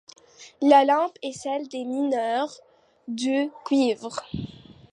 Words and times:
La 0.63 0.83
lampe 0.83 1.15
est 1.21 1.31
celle 1.31 1.67
des 1.67 1.83
mineurs 1.85 2.59
du 3.07 3.51
cuivre. 3.65 4.19